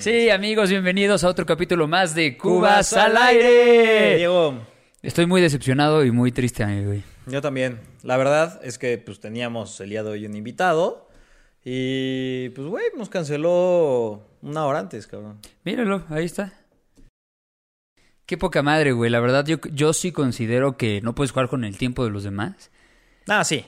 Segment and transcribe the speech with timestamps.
[0.00, 4.16] Sí, amigos, bienvenidos a otro capítulo más de Cubas al aire.
[4.16, 4.66] Diego,
[5.02, 6.88] Estoy muy decepcionado y muy triste, amigo.
[6.88, 7.02] güey.
[7.26, 7.80] yo también.
[8.02, 11.08] La verdad es que pues teníamos el día de hoy un invitado
[11.64, 15.38] y pues güey, nos canceló una hora antes, cabrón.
[15.64, 16.54] Míralo, ahí está.
[18.24, 19.10] Qué poca madre, güey.
[19.10, 22.24] La verdad, yo, yo sí considero que no puedes jugar con el tiempo de los
[22.24, 22.70] demás.
[23.28, 23.66] Ah, sí.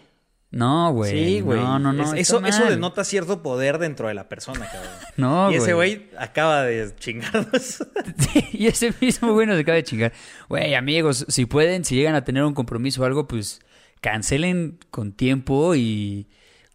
[0.53, 1.11] No, güey.
[1.11, 1.59] sí, güey.
[1.59, 2.03] No, no, no.
[2.15, 4.93] Es- eso, eso denota cierto poder dentro de la persona, cabrón.
[5.17, 7.83] No, y ese güey acaba de chingarnos.
[8.19, 10.13] Sí, y ese mismo güey nos acaba de chingar.
[10.49, 13.61] Güey, amigos, si pueden, si llegan a tener un compromiso o algo, pues
[14.01, 16.29] cancelen con tiempo y...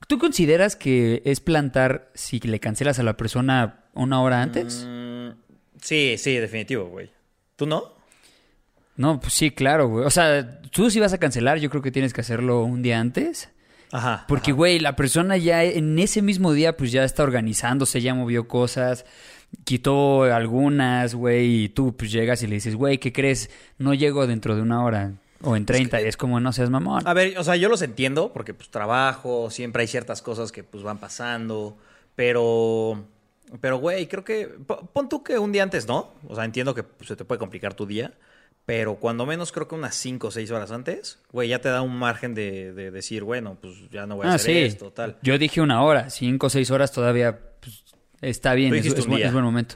[0.07, 4.85] ¿Tú consideras que es plantar si le cancelas a la persona una hora antes?
[4.87, 5.29] Mm,
[5.81, 7.11] sí, sí, definitivo, güey.
[7.55, 7.93] ¿Tú no?
[8.95, 10.05] No, pues sí, claro, güey.
[10.05, 12.99] O sea, tú si vas a cancelar, yo creo que tienes que hacerlo un día
[12.99, 13.49] antes.
[13.91, 14.25] Ajá.
[14.27, 18.47] Porque, güey, la persona ya en ese mismo día, pues ya está organizándose, ya movió
[18.47, 19.05] cosas,
[19.63, 23.49] quitó algunas, güey, y tú pues llegas y le dices, güey, ¿qué crees?
[23.77, 27.07] No llego dentro de una hora o en 30, y es como, no seas mamón.
[27.07, 30.63] A ver, o sea, yo los entiendo porque pues trabajo, siempre hay ciertas cosas que
[30.63, 31.77] pues van pasando,
[32.15, 33.03] pero
[33.61, 36.11] pero güey, creo que po- pon tú que un día antes, ¿no?
[36.27, 38.13] O sea, entiendo que pues, se te puede complicar tu día,
[38.67, 41.81] pero cuando menos creo que unas 5 o 6 horas antes, güey, ya te da
[41.81, 44.59] un margen de, de decir, bueno, pues ya no voy a Ah, hacer sí.
[44.63, 45.17] esto, tal.
[45.23, 47.85] Yo dije una hora, cinco o seis horas todavía pues,
[48.21, 49.27] está bien, es, buen, día.
[49.27, 49.75] es buen momento.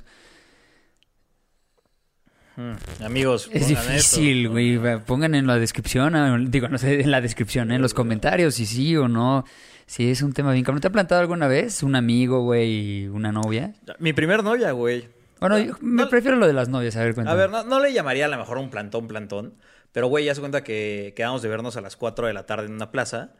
[2.58, 4.78] Mm, Amigos, Es difícil, güey.
[5.06, 8.66] Pongan en la descripción, ah, digo, no sé, en la descripción, en los comentarios, si
[8.66, 9.46] sí o no.
[9.86, 10.82] Si es un tema bien cabrón.
[10.82, 13.74] ¿Te ha plantado alguna vez un amigo, güey, una novia?
[14.00, 15.08] Mi primer novia, güey.
[15.42, 17.38] Bueno, yo me no- prefiero lo de las novias, a ver, A cuéntame.
[17.38, 19.56] ver, no, no le llamaría a lo mejor un plantón, plantón.
[19.92, 22.68] Pero, güey, ya se cuenta que quedamos de vernos a las 4 de la tarde
[22.68, 23.32] en una plaza.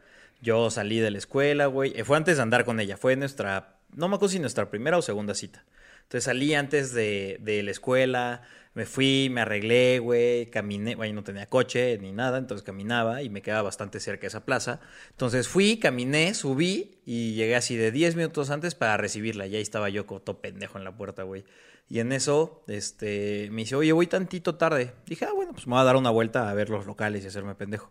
[0.42, 1.92] Yo salí de la escuela, güey.
[1.96, 2.96] Eh, Fue antes de andar con ella.
[2.98, 5.64] Fue nuestra, no me acuerdo si nuestra primera o segunda cita.
[6.12, 8.42] Entonces salí antes de, de la escuela.
[8.74, 10.50] Me fui, me arreglé, güey.
[10.50, 12.36] Caminé, güey, no tenía coche ni nada.
[12.36, 14.80] Entonces caminaba y me quedaba bastante cerca de esa plaza.
[15.12, 19.46] Entonces fui, caminé, subí y llegué así de 10 minutos antes para recibirla.
[19.46, 21.44] Y ahí estaba yo como todo pendejo en la puerta, güey.
[21.88, 24.92] Y en eso, este, me dice, oye, voy tantito tarde.
[25.06, 27.28] Dije, ah, bueno, pues me voy a dar una vuelta a ver los locales y
[27.28, 27.90] hacerme pendejo.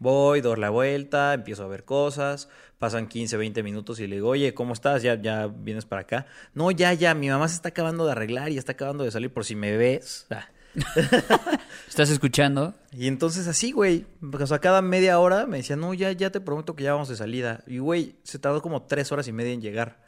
[0.00, 4.30] Voy, doy la vuelta, empiezo a ver cosas, pasan 15, 20 minutos y le digo,
[4.30, 5.02] oye, ¿cómo estás?
[5.02, 6.26] ¿Ya, ya vienes para acá?
[6.54, 9.30] No, ya, ya, mi mamá se está acabando de arreglar y está acabando de salir
[9.32, 10.26] por si me ves.
[10.30, 10.48] Ah.
[11.88, 12.74] ¿Estás escuchando?
[12.92, 16.40] Y entonces así, güey, o sea, cada media hora me decía, no, ya, ya te
[16.40, 17.62] prometo que ya vamos de salida.
[17.66, 20.00] Y, güey, se tardó como tres horas y media en llegar.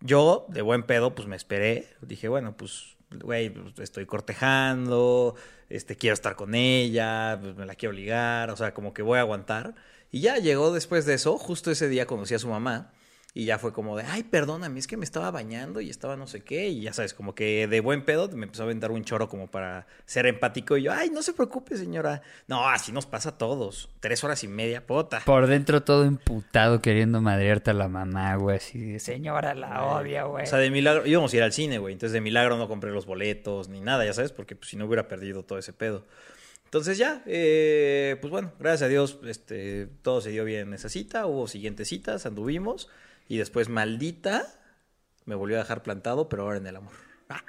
[0.00, 1.88] Yo, de buen pedo, pues me esperé.
[2.00, 5.34] Dije, bueno, pues, güey, pues, estoy cortejando,
[5.68, 9.18] este, quiero estar con ella, pues me la quiero ligar, o sea, como que voy
[9.18, 9.74] a aguantar.
[10.10, 12.92] Y ya llegó después de eso, justo ese día conocí a su mamá.
[13.34, 16.26] Y ya fue como de, ay, perdóname, es que me estaba bañando y estaba no
[16.26, 16.68] sé qué.
[16.68, 19.50] Y ya sabes, como que de buen pedo me empezó a aventar un choro como
[19.50, 20.76] para ser empático.
[20.76, 22.22] Y yo, ay, no se preocupe, señora.
[22.46, 23.90] No, así nos pasa a todos.
[24.00, 25.20] Tres horas y media, pota.
[25.24, 28.56] Por dentro todo emputado queriendo madrearte a la mamá, güey.
[28.56, 30.44] Así de, señora, la odia, güey.
[30.44, 31.92] O sea, de milagro, íbamos a ir al cine, güey.
[31.92, 34.86] Entonces, de milagro no compré los boletos ni nada, ya sabes, porque pues, si no
[34.86, 36.06] hubiera perdido todo ese pedo.
[36.64, 40.88] Entonces, ya, eh, pues bueno, gracias a Dios, este, todo se dio bien en esa
[40.88, 41.26] cita.
[41.26, 42.88] Hubo siguientes citas, anduvimos.
[43.28, 44.46] Y después, maldita,
[45.26, 46.92] me volvió a dejar plantado, pero ahora en el amor.
[47.28, 47.44] Ah.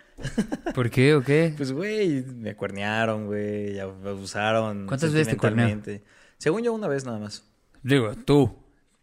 [0.76, 1.54] ¿Por qué o qué?
[1.58, 4.86] Pues, güey, me cuernearon, güey, ya me abusaron.
[4.88, 6.04] ¿Cuántas veces te sentimentalmente.
[6.38, 7.44] Según yo, una vez nada más.
[7.82, 8.54] Digo, tú.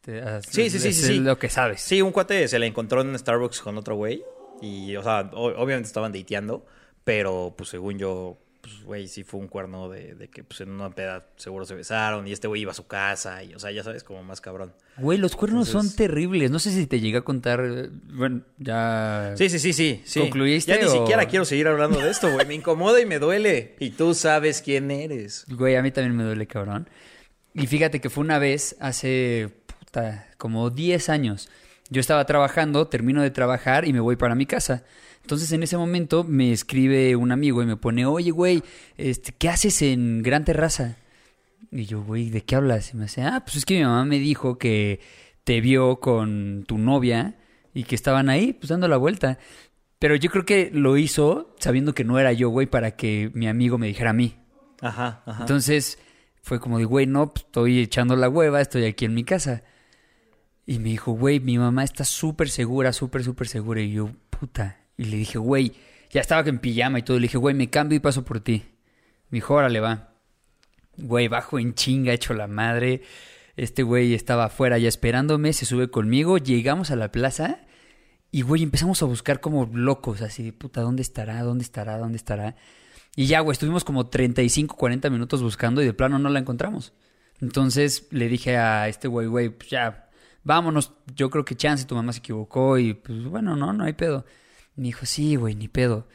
[0.03, 1.21] Te- Sí, sí, sí, sí, sí.
[1.21, 1.81] lo que sabes.
[1.81, 4.23] Sí, un cuate se la encontró en Starbucks con otro güey.
[4.61, 6.67] Y, o sea, obviamente estaban dateando.
[7.05, 10.71] Pero, pues, según yo, pues, güey, sí fue un cuerno de, de que, pues, en
[10.71, 12.27] una peda seguro se besaron.
[12.27, 13.43] Y este güey iba a su casa.
[13.45, 14.73] Y, o sea, ya sabes, como más cabrón.
[14.99, 16.51] Güey, los cuernos Entonces- son terribles.
[16.51, 17.61] No sé si te llegué a contar.
[17.65, 19.35] eh, Bueno, ya.
[19.37, 20.03] Sí, sí, sí, sí.
[20.05, 20.21] sí.
[20.21, 22.47] ¿Concluiste Ya ni siquiera quiero seguir hablando de esto, güey.
[22.47, 23.77] Me incomoda y me duele.
[23.79, 25.45] Y tú sabes quién eres.
[25.49, 26.89] Güey, a mí también me duele, cabrón.
[27.55, 29.51] Y fíjate que fue una vez hace.
[29.79, 31.49] Puta, como 10 años.
[31.91, 34.85] Yo estaba trabajando, termino de trabajar y me voy para mi casa.
[35.23, 38.63] Entonces en ese momento me escribe un amigo y me pone, oye, güey,
[38.97, 40.97] este, ¿qué haces en Gran Terraza?
[41.71, 42.93] Y yo, güey, ¿de qué hablas?
[42.93, 45.01] Y me dice, ah, pues es que mi mamá me dijo que
[45.45, 47.37] te vio con tu novia
[47.75, 49.39] y que estaban ahí, pues dando la vuelta.
[49.99, 53.49] Pero yo creo que lo hizo sabiendo que no era yo, güey, para que mi
[53.49, 54.37] amigo me dijera a mí.
[54.81, 55.43] Ajá, ajá.
[55.43, 55.99] Entonces
[56.43, 59.63] fue como de, güey, no, pues, estoy echando la hueva, estoy aquí en mi casa.
[60.67, 63.81] Y me dijo, güey, mi mamá está súper segura, súper, súper segura.
[63.81, 64.81] Y yo, puta.
[64.97, 65.73] Y le dije, güey,
[66.11, 67.19] ya estaba en pijama y todo.
[67.19, 68.65] Le dije, güey, me cambio y paso por ti.
[69.31, 70.13] Me dijo, órale, va.
[70.97, 73.03] Güey, bajo en chinga, hecho la madre.
[73.57, 76.39] Este güey estaba afuera ya esperándome, se sube conmigo.
[76.39, 77.61] Llegamos a la plaza
[78.33, 81.43] Y, güey, empezamos a buscar como locos, así de puta, ¿dónde estará?
[81.43, 81.97] ¿Dónde estará?
[81.97, 82.57] ¿Dónde estará?
[83.15, 86.93] Y ya, güey, estuvimos como 35, 40 minutos buscando y de plano no la encontramos.
[87.41, 90.06] Entonces le dije a este güey, güey, pues ya,
[90.47, 90.93] vámonos.
[91.15, 94.25] Yo creo que chance tu mamá se equivocó y pues bueno, no, no hay pedo.
[94.77, 96.09] Me dijo, sí, güey, ni pedo.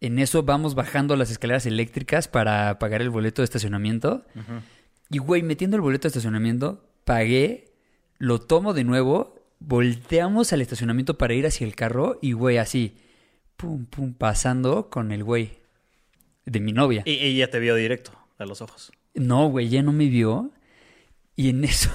[0.00, 4.24] En eso vamos bajando las escaleras eléctricas para pagar el boleto de estacionamiento.
[5.10, 7.72] Y, güey, metiendo el boleto de estacionamiento, pagué,
[8.18, 12.96] lo tomo de nuevo, volteamos al estacionamiento para ir hacia el carro y, güey, así,
[13.56, 15.58] pum, pum, pasando con el güey
[16.46, 17.02] de mi novia.
[17.04, 18.92] Y ella te vio directo a los ojos.
[19.14, 20.52] No, güey, ya no me vio.
[21.34, 21.90] Y en eso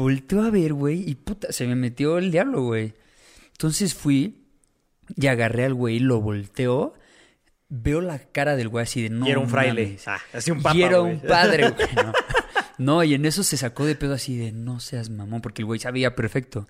[0.00, 2.94] volteó a ver, güey, y puta, se me metió el diablo, güey.
[3.52, 4.46] Entonces fui
[5.14, 6.94] y agarré al güey, lo volteó.
[7.68, 9.28] Veo la cara del güey así de no.
[9.28, 9.84] y era un fraile.
[9.84, 10.08] mames".
[10.08, 11.88] Ah, así un papa, y era un padre, güey.
[11.94, 12.12] No.
[12.78, 15.66] No, y en eso se sacó de pedo así de no seas mamón, porque el
[15.66, 16.66] güey sabía perfecto.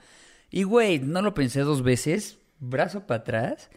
[0.51, 3.71] Y güey, no lo pensé dos veces, brazo para atrás,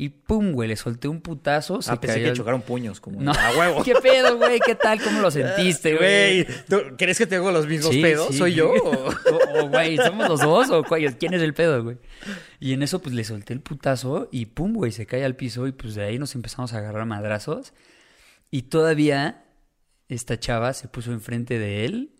[0.00, 1.82] y pum, güey, le solté un putazo.
[1.82, 3.82] Se Ah, pensé cayó que el- chocaron puños, como No, a huevo.
[3.84, 4.60] ¿Qué pedo, güey?
[4.60, 5.02] ¿Qué tal?
[5.02, 6.44] ¿Cómo lo sentiste, güey?
[6.44, 8.28] Güey, ¿tú ¿crees que tengo los mismos Sí, pedos?
[8.30, 8.38] sí.
[8.38, 8.72] ¿Soy yo?
[8.82, 10.70] o- güey, ¿somos los dos?
[10.70, 11.96] ¿O cuál- quién es el pedo, güey?
[12.60, 15.66] Y en eso, pues, le solté el putazo y pum, güey, se cae al piso
[15.66, 17.72] y pues de ahí nos empezamos a agarrar madrazos.
[18.52, 19.44] Y todavía
[20.08, 22.12] esta chava se puso enfrente de él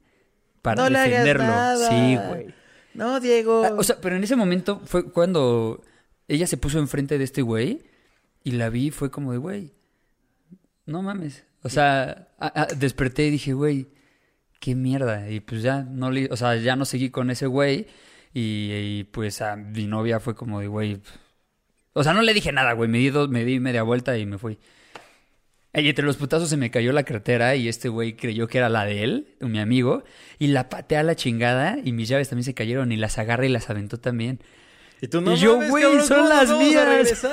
[0.63, 1.45] para No le hagas defenderlo.
[1.45, 1.89] nada.
[1.89, 2.55] Sí, güey.
[2.95, 3.63] No, Diego.
[3.65, 5.81] Ah, O sea, pero en ese momento fue cuando
[6.29, 7.83] ella se puso enfrente de este güey
[8.45, 9.73] y la vi, fue como de, güey,
[10.87, 11.45] no mames.
[11.63, 12.29] O sea,
[12.77, 13.89] desperté y dije, güey,
[14.61, 15.29] qué mierda.
[15.31, 17.87] Y pues ya no le, o sea, ya no seguí con ese güey
[18.33, 21.01] y, pues a mi novia fue como de, güey,
[21.95, 24.27] o sea, no le dije nada, güey, me di, dos- me di media vuelta y
[24.27, 24.59] me fui.
[25.75, 28.69] Y entre los putazos se me cayó la cartera y este güey creyó que era
[28.69, 30.03] la de él, mi amigo,
[30.39, 33.47] y la pateé a la chingada y mis llaves también se cayeron y las agarré
[33.47, 34.41] y las aventó también.
[35.01, 37.25] Y tú no Y yo, mames, güey, cabrón, son ¿cómo nos las mías?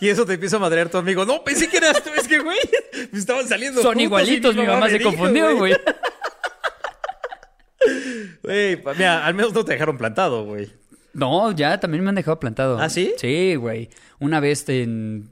[0.00, 1.24] Y eso te empieza a madrear tu amigo.
[1.24, 2.10] No, pensé que eras tú.
[2.16, 2.58] Es que, güey,
[3.12, 5.74] me estaban saliendo Son igualitos, mi mamá se dijo, confundió, güey.
[8.42, 10.70] Güey, mira, al menos no te dejaron plantado, güey.
[11.14, 12.78] No, ya también me han dejado plantado.
[12.78, 13.14] ¿Ah, sí?
[13.16, 13.88] Sí, güey.
[14.18, 15.30] Una vez en,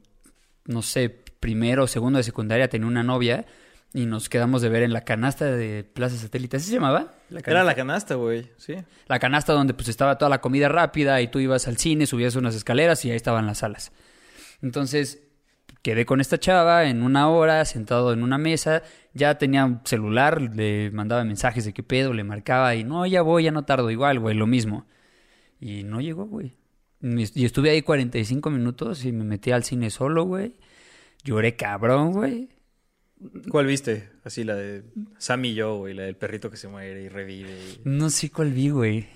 [0.64, 1.10] no sé,
[1.40, 3.44] primero o segundo de secundaria tenía una novia
[3.94, 6.56] y nos quedamos de ver en la canasta de Plaza Satélite.
[6.56, 7.14] ¿Así se llamaba?
[7.30, 8.74] La Era la canasta, güey, sí.
[9.06, 12.34] La canasta donde pues estaba toda la comida rápida y tú ibas al cine, subías
[12.34, 13.92] unas escaleras y ahí estaban las salas.
[14.62, 15.22] Entonces
[15.82, 18.82] quedé con esta chava en una hora, sentado en una mesa,
[19.12, 23.22] ya tenía un celular, le mandaba mensajes de qué pedo, le marcaba y no, ya
[23.22, 24.86] voy, ya no tardo, igual, güey, lo mismo.
[25.60, 26.56] Y no llegó, güey.
[27.00, 30.56] Y estuve ahí 45 minutos y me metí al cine solo, güey.
[31.22, 32.48] Lloré cabrón, güey.
[33.50, 34.10] ¿Cuál viste?
[34.24, 34.82] Así la de
[35.18, 37.50] Sam y yo, güey, la del perrito que se muere y revive.
[37.50, 39.06] y- No sé cuál vi, güey.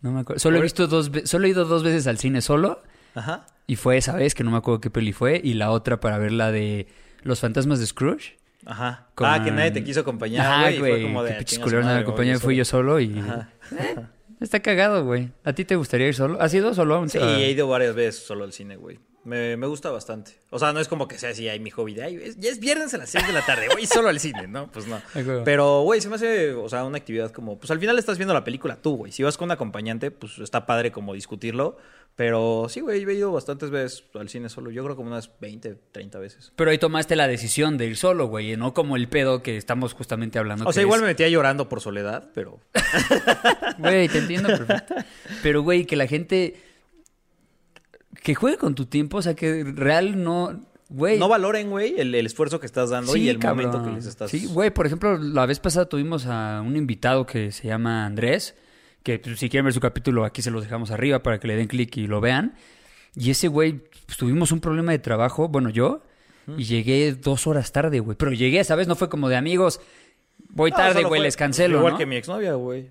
[0.00, 0.40] No me acuerdo.
[0.40, 2.82] Solo he visto dos solo he ido dos veces al cine solo.
[3.14, 3.46] Ajá.
[3.66, 5.40] Y fue esa vez que no me acuerdo qué peli fue.
[5.42, 6.86] Y la otra para ver la de
[7.22, 8.38] Los fantasmas de Scrooge.
[8.64, 9.08] Ajá.
[9.14, 10.78] Con- Ah, que nadie te quiso acompañar, Ajá, güey.
[10.78, 11.32] fue como de.
[11.32, 13.18] "Ah, pinches culeros me yo fui yo solo y...
[13.18, 13.50] Ajá.
[14.40, 15.30] Está cagado, güey.
[15.44, 16.40] ¿A ti te gustaría ir solo?
[16.40, 19.00] ¿Has ido solo Sí, he ido varias veces solo al cine, güey.
[19.28, 20.32] Me, me gusta bastante.
[20.50, 22.50] O sea, no es como que sea así, ahí mi hobby de, ay, es- ya
[22.50, 24.70] es viernes a las 6 de la tarde, güey, solo al cine, ¿no?
[24.72, 25.00] Pues no.
[25.44, 28.32] Pero, güey, se me hace, o sea, una actividad como, pues al final estás viendo
[28.32, 29.12] la película tú, güey.
[29.12, 31.76] Si vas con un acompañante, pues está padre como discutirlo.
[32.16, 34.72] Pero sí, güey, yo he ido bastantes veces al cine solo.
[34.72, 36.52] Yo creo como unas 20, 30 veces.
[36.56, 38.56] Pero ahí tomaste la decisión de ir solo, güey.
[38.56, 40.68] No como el pedo que estamos justamente hablando.
[40.68, 42.58] O sea, igual es- me metía llorando por soledad, pero...
[43.78, 44.94] Güey, te entiendo perfecto.
[45.42, 46.60] Pero, güey, que la gente...
[48.22, 50.60] Que juegue con tu tiempo, o sea, que real no...
[50.90, 54.06] Güey, No valoren, güey, el, el esfuerzo que estás dando y el momento que les
[54.06, 54.30] estás...
[54.30, 58.54] Sí, güey, por ejemplo, la vez pasada tuvimos a un invitado que se llama Andrés,
[59.02, 61.56] que pues, si quieren ver su capítulo aquí se los dejamos arriba para que le
[61.56, 62.54] den clic y lo vean.
[63.14, 66.02] Y ese güey, pues, tuvimos un problema de trabajo, bueno, yo,
[66.56, 68.16] y llegué dos horas tarde, güey.
[68.16, 68.88] Pero llegué, ¿sabes?
[68.88, 69.82] No fue como de amigos,
[70.48, 71.98] voy No, tarde, güey, les cancelo, Igual ¿no?
[71.98, 72.88] que mi exnovia, güey.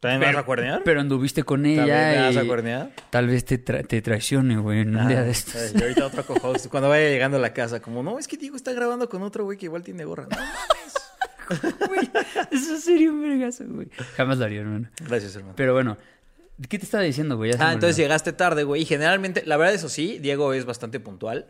[0.00, 0.82] ¿También me vas a cuernear?
[0.82, 2.90] Pero anduviste con ¿También ella vas a cuernear?
[3.10, 5.54] tal vez te, tra- te traicione, güey, en un día Ah, de estos.
[5.56, 8.36] ay, Y ahorita otro co-host, cuando vaya llegando a la casa, como, no, es que
[8.38, 10.26] Diego está grabando con otro güey que igual tiene gorra.
[10.30, 10.36] No,
[11.88, 12.08] Güey,
[12.52, 13.88] eso sería un vergazo, güey.
[14.16, 14.88] Jamás lo haría, hermano.
[15.06, 15.54] Gracias, hermano.
[15.56, 15.96] Pero bueno,
[16.68, 17.50] ¿qué te estaba diciendo, güey?
[17.58, 17.96] Ah, entonces olvidó.
[18.06, 18.82] llegaste tarde, güey.
[18.82, 21.46] Y generalmente, la verdad, eso sí, Diego es bastante puntual.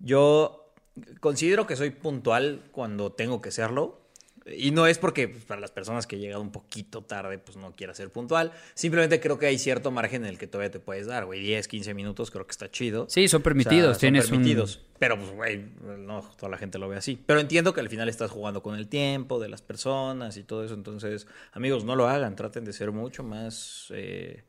[0.00, 0.72] Yo
[1.20, 4.00] considero que soy puntual cuando tengo que serlo.
[4.44, 7.56] Y no es porque pues, para las personas que he llegado un poquito tarde, pues
[7.56, 8.52] no quiera ser puntual.
[8.74, 11.40] Simplemente creo que hay cierto margen en el que todavía te puedes dar, güey.
[11.40, 13.06] 10, 15 minutos creo que está chido.
[13.08, 13.94] Sí, son O sea, permitidos.
[13.96, 14.80] son tienes un- permitidos.
[14.98, 15.64] Pero, pues, güey,
[15.98, 17.20] no toda la gente lo ve así.
[17.26, 20.64] Pero entiendo que al final estás jugando con el tiempo de las personas y todo
[20.64, 20.74] eso.
[20.74, 22.36] Entonces, amigos, no lo hagan.
[22.36, 24.44] Traten de ser mucho más, eh,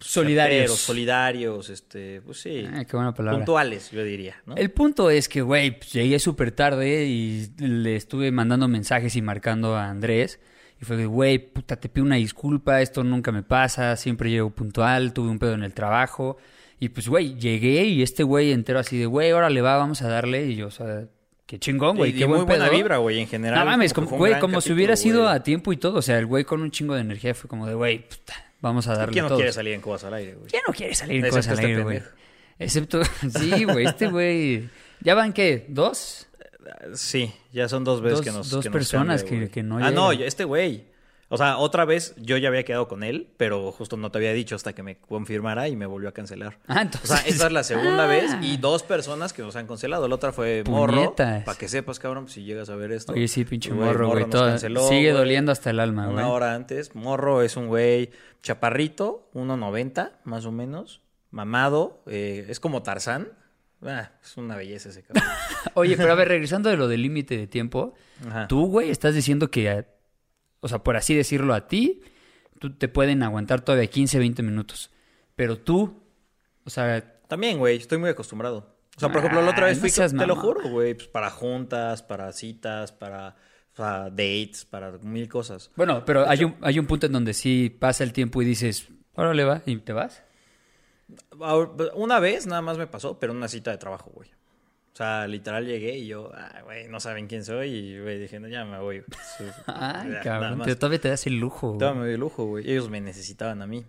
[0.00, 0.58] Solidarios.
[0.58, 2.66] certeros, solidarios, este, pues sí.
[2.72, 3.38] Ah, qué buena palabra.
[3.38, 4.56] puntuales, yo diría, ¿no?
[4.56, 9.22] El punto es que, güey, pues, llegué súper tarde y le estuve mandando mensajes y
[9.22, 10.40] marcando a Andrés.
[10.80, 14.50] Y fue de, güey, puta, te pido una disculpa, esto nunca me pasa, siempre llego
[14.50, 16.38] puntual, tuve un pedo en el trabajo.
[16.80, 20.08] Y pues, güey, llegué y este güey entero así de, güey, órale va, vamos a
[20.08, 20.46] darle.
[20.46, 21.06] Y yo, o sea,
[21.46, 22.76] qué chingón, güey, qué buen muy buena pedo.
[22.76, 23.58] vibra, güey, en general.
[23.58, 25.98] No mames, como como, güey, gran como si hubiera sido a tiempo y todo.
[25.98, 28.86] O sea, el güey con un chingo de energía fue como de, güey, puta, vamos
[28.88, 29.38] a darle ¿Quién no todos.
[29.40, 30.50] quiere salir en Cubas al aire, güey?
[30.50, 32.02] ¿Quién no quiere salir en Excepto cosas al este aire, güey?
[32.58, 33.00] Excepto,
[33.38, 34.68] sí, güey, este güey.
[35.00, 35.66] ¿Ya van qué?
[35.68, 36.26] ¿Dos?
[36.94, 39.62] Sí, ya son dos veces Dos- que nos dos que nos personas cambia, que- que
[39.62, 40.84] no Ah, no, este güey.
[41.30, 44.32] O sea, otra vez yo ya había quedado con él, pero justo no te había
[44.32, 46.58] dicho hasta que me confirmara y me volvió a cancelar.
[46.66, 47.10] Ah, O entonces.
[47.10, 48.06] sea, esta es la segunda Ah.
[48.06, 50.08] vez y dos personas que nos han cancelado.
[50.08, 51.14] La otra fue Morro.
[51.16, 53.12] Para que sepas, cabrón, si llegas a ver esto.
[53.12, 54.20] Oye, sí, pinche Güey, morro, güey.
[54.22, 56.16] nos todo- canceló, Sigue doliendo hasta el alma, güey.
[56.16, 56.94] Una hora antes.
[56.94, 58.10] Morro es un güey
[58.42, 61.02] chaparrito, 1.90 más o menos.
[61.30, 62.02] Mamado.
[62.06, 63.28] eh, es como Tarzán.
[63.82, 65.24] Ah, es una belleza ese cabrón.
[65.74, 67.92] Oye, pero a ver, regresando de lo del límite de tiempo,
[68.26, 68.48] Ajá.
[68.48, 69.84] tú, güey, estás diciendo que,
[70.60, 72.02] o sea, por así decirlo a ti,
[72.58, 74.90] tú te pueden aguantar todavía 15, 20 minutos.
[75.36, 76.02] Pero tú,
[76.64, 78.78] o sea, También, güey, estoy muy acostumbrado.
[78.96, 81.06] O sea, por ejemplo, la otra vez no fui, seas te lo juro, güey, pues
[81.06, 83.36] para juntas, para citas, para,
[83.76, 85.70] para dates, para mil cosas.
[85.76, 88.88] bueno, pero hay un, hay un punto en donde sí pasa el tiempo y dices,
[89.14, 90.24] órale va, y te vas.
[91.94, 94.30] Una vez nada más me pasó, pero en una cita de trabajo, güey.
[94.98, 97.68] O sea, literal llegué y yo, ah, güey, no saben quién soy.
[97.70, 99.04] Y, güey, dije, no, ya me voy.
[99.66, 101.68] Ay, Ya, cabrón, pero todavía te das el lujo.
[101.68, 101.78] güey.
[101.78, 102.68] Todavía me doy lujo, güey.
[102.68, 103.86] Ellos me necesitaban a mí.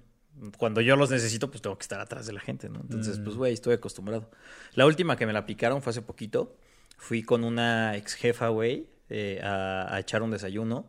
[0.60, 2.80] Cuando yo los necesito, pues tengo que estar atrás de la gente, ¿no?
[2.82, 3.24] Entonces, Mm.
[3.24, 4.30] pues, güey, estoy acostumbrado.
[4.76, 6.56] La última que me la aplicaron fue hace poquito.
[7.00, 10.88] Fui con una ex jefa, güey, eh, a, a echar un desayuno.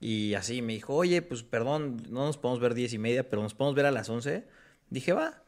[0.00, 3.40] Y así me dijo, oye, pues perdón, no nos podemos ver diez y media, pero
[3.40, 4.48] nos podemos ver a las once.
[4.88, 5.44] Dije, va.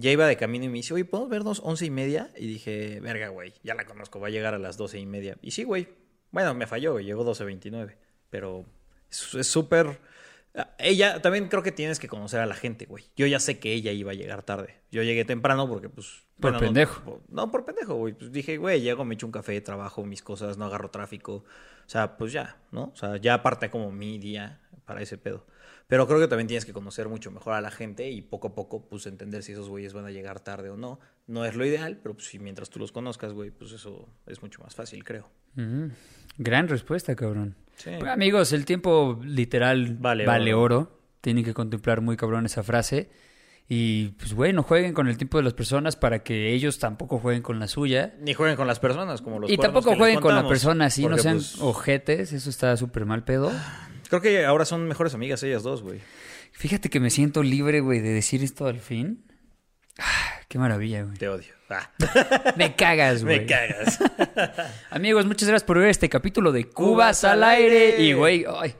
[0.00, 2.30] Ya iba de camino y me dice, oye, ¿podemos vernos once y media?
[2.36, 5.36] Y dije, verga, güey, ya la conozco, va a llegar a las doce y media.
[5.42, 5.88] Y sí, güey.
[6.30, 7.96] Bueno, me falló, llegó doce veintinueve.
[8.30, 8.64] Pero
[9.10, 9.98] es súper...
[10.54, 13.04] Ah, Ella, también creo que tienes que conocer a la gente, güey.
[13.16, 14.76] Yo ya sé que ella iba a llegar tarde.
[14.90, 16.22] Yo llegué temprano porque, pues...
[16.38, 17.20] Por no- pendejo.
[17.28, 18.14] No, por pendejo, güey.
[18.14, 21.44] Pues dije, güey, llego, me echo un café, trabajo mis cosas, no agarro tráfico.
[21.86, 22.92] O sea, pues ya, ¿no?
[22.92, 25.46] O sea, ya aparte como mi día para ese pedo.
[25.88, 28.54] Pero creo que también tienes que conocer mucho mejor a la gente y poco a
[28.54, 31.00] poco, pues, entender si esos güeyes van a llegar tarde o no.
[31.26, 34.42] No es lo ideal, pero pues, si mientras tú los conozcas, güey, pues eso es
[34.42, 35.30] mucho más fácil, creo.
[35.56, 35.90] Ujú.
[36.36, 37.56] Gran respuesta, cabrón.
[37.76, 37.90] Sí.
[37.98, 40.76] Pues, amigos, el tiempo literal Vale vale, oro.
[40.76, 41.00] oro.
[41.22, 43.08] Tienen que contemplar muy cabrón esa frase.
[43.66, 47.18] Y pues, güey, no jueguen con el tiempo de las personas para que ellos tampoco
[47.18, 48.14] jueguen con la suya.
[48.20, 51.16] Ni jueguen con las personas como los y tampoco jueguen con la persona así, no
[51.16, 52.34] sean pues, ojetes.
[52.34, 53.50] Eso está súper mal pedo.
[54.08, 56.00] Creo que ahora son mejores amigas ellas dos, güey.
[56.52, 59.24] Fíjate que me siento libre, güey, de decir esto al fin.
[59.98, 61.16] Ah, qué maravilla, güey.
[61.16, 61.52] Te odio.
[61.70, 61.90] Ah,
[62.56, 63.40] Me cagas, güey.
[63.40, 63.98] me cagas.
[64.90, 67.92] Amigos, muchas gracias por ver este capítulo de Cubas Cubas al aire.
[67.92, 68.02] aire.
[68.02, 68.74] Y, güey, ay,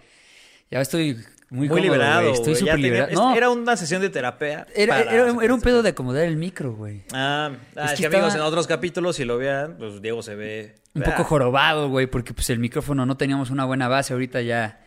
[0.70, 1.14] ya estoy
[1.50, 2.20] muy, Muy cómodo, liberado.
[2.22, 2.32] güey.
[2.34, 3.12] Estoy súper liberado.
[3.12, 4.66] No, Era una sesión de terapia.
[4.74, 7.04] era, un pedo de acomodar el micro, güey.
[7.12, 10.76] Ah, ah, Es que amigos, en otros capítulos, si lo vean, pues Diego se ve.
[10.94, 14.14] Un poco jorobado, güey, porque pues el micrófono no teníamos una buena base.
[14.14, 14.80] Ahorita ya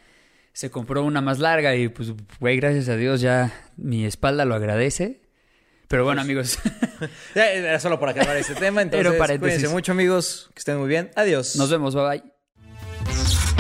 [0.54, 4.56] se compró una más larga y pues, güey, gracias a Dios ya mi espalda lo
[4.56, 5.22] agradece.
[5.88, 6.58] Pero bueno, amigos,
[7.36, 8.82] Era solo para acabar este tema.
[8.82, 9.40] Entonces, paréntesis.
[9.56, 10.50] cuídense mucho, amigos.
[10.54, 11.12] Que estén muy bien.
[11.16, 11.58] Adiós.
[11.58, 13.51] nos vemos, bye bye.